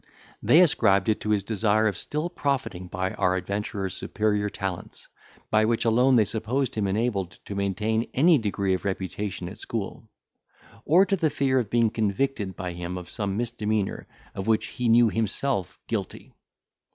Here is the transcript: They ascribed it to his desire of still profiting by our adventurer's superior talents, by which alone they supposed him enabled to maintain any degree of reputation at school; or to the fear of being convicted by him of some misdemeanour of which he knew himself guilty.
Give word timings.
They 0.41 0.61
ascribed 0.61 1.09
it 1.09 1.21
to 1.21 1.29
his 1.29 1.43
desire 1.43 1.85
of 1.87 1.95
still 1.95 2.27
profiting 2.27 2.87
by 2.87 3.11
our 3.11 3.35
adventurer's 3.35 3.93
superior 3.93 4.49
talents, 4.49 5.07
by 5.51 5.65
which 5.65 5.85
alone 5.85 6.15
they 6.15 6.25
supposed 6.25 6.73
him 6.73 6.87
enabled 6.87 7.37
to 7.45 7.53
maintain 7.53 8.09
any 8.11 8.39
degree 8.39 8.73
of 8.73 8.83
reputation 8.83 9.47
at 9.47 9.59
school; 9.59 10.09
or 10.85 11.05
to 11.05 11.15
the 11.15 11.29
fear 11.29 11.59
of 11.59 11.69
being 11.69 11.91
convicted 11.91 12.55
by 12.55 12.73
him 12.73 12.97
of 12.97 13.11
some 13.11 13.37
misdemeanour 13.37 14.07
of 14.33 14.47
which 14.47 14.65
he 14.69 14.89
knew 14.89 15.07
himself 15.09 15.77
guilty. 15.87 16.33